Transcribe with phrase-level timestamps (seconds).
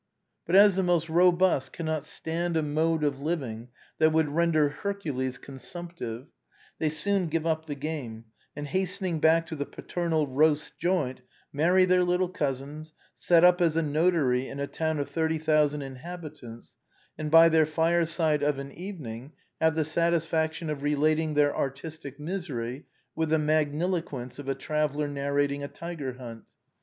[0.47, 3.67] But as the most robust cannot stand a mode of living
[3.99, 6.25] that would render Hercules consumptive,
[6.79, 8.25] they soon give up the game,
[8.55, 11.21] and, hastening back to the paternal roast joint,
[11.53, 15.83] marry their little cousins, set up as a notary in a town of thirty thousand
[15.83, 16.73] inhabitants,
[17.15, 22.19] and by their fireside of an evening have the satisfaction of relat ing their artistic
[22.19, 26.45] misery with the magniloquence of a traveller narrating a tiger hunt.